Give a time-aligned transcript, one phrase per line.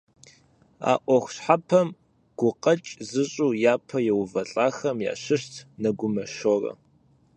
[0.91, 1.87] А ӏуэху щхьэпэм
[2.39, 6.73] гукъэкӏ зыщӏу япэ еувэлӏахэм ящыщт Нэгумэ Шорэ.